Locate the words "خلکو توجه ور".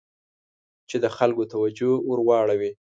1.17-2.19